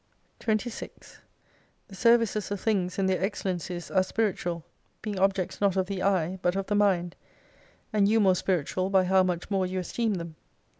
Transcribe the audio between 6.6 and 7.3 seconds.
the mind: